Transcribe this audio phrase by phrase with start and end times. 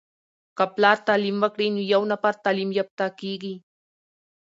[0.57, 3.55] که پلار تعليم وکړی نو یو نفر تعليم يافته کیږي.